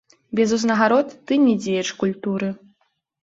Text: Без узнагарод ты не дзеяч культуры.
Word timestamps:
Без 0.37 0.53
узнагарод 0.55 1.07
ты 1.31 1.37
не 1.45 1.53
дзеяч 1.61 1.85
культуры. 2.01 2.49